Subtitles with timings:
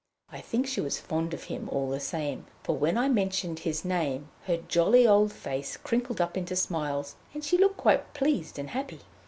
[0.31, 3.85] I think she was fond of him, all the same, for when I mentioned his
[3.85, 8.71] name her jolly old face crinkled up into smiles, and she looked quite pleased and
[8.71, 9.01] happy.